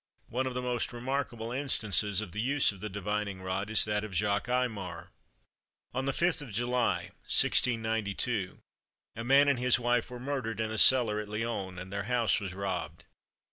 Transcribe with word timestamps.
One 0.29 0.47
of 0.47 0.55
the 0.55 0.63
most 0.63 0.93
remarkable 0.93 1.51
instances 1.51 2.21
of 2.21 2.31
the 2.31 2.41
use 2.41 2.71
of 2.71 2.79
the 2.79 2.89
divining 2.89 3.39
rod, 3.43 3.69
is 3.69 3.85
that 3.85 4.03
of 4.03 4.15
Jacques 4.15 4.47
Aymar. 4.49 5.11
On 5.93 6.05
the 6.05 6.11
5th 6.11 6.41
of 6.41 6.49
July, 6.51 7.11
1692, 7.29 8.57
a 9.15 9.23
man 9.23 9.47
and 9.47 9.59
his 9.59 9.79
wife 9.79 10.09
were 10.09 10.19
murdered 10.19 10.59
in 10.59 10.71
a 10.71 10.79
cellar 10.79 11.19
at 11.19 11.29
Lyons, 11.29 11.77
and 11.77 11.93
their 11.93 12.05
house 12.05 12.39
was 12.39 12.55
robbed. 12.55 13.05